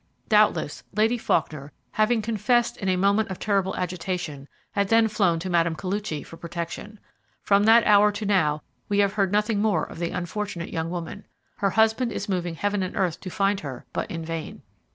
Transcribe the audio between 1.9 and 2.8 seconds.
having confessed,